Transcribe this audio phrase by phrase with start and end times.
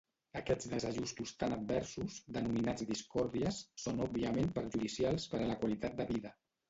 [0.39, 6.35] Aquests desajustos tan adversos, denominats discòrdies, són òbviament perjudicials per a la qualitat de vida.